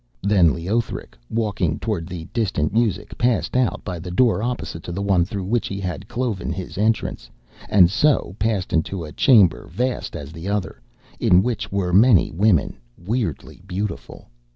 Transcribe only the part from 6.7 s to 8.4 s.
entrance, and so